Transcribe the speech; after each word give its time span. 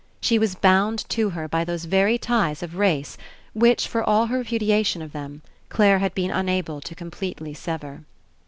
She 0.19 0.39
was 0.39 0.55
bound 0.55 1.07
to 1.09 1.29
her 1.29 1.47
by 1.47 1.63
those 1.63 1.85
very 1.85 2.17
ties 2.17 2.63
of 2.63 2.75
race, 2.75 3.19
which, 3.53 3.87
for 3.87 4.03
all 4.03 4.25
her 4.25 4.39
repudiation 4.39 5.03
of 5.03 5.11
them, 5.11 5.43
Clare 5.69 5.99
had 5.99 6.15
been 6.15 6.31
unable 6.31 6.81
to 6.81 6.95
completely 6.95 7.53
sever. 7.53 8.01